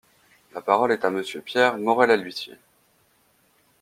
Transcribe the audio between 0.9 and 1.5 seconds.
est à Monsieur